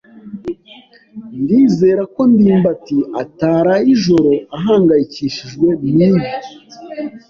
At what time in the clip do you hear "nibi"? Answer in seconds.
5.95-6.23